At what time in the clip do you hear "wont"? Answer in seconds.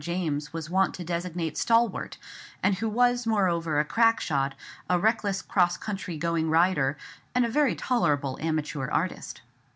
0.67-0.95